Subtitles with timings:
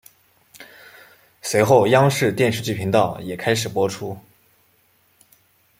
[1.43, 4.17] 随后央视电视剧频道也开始播出。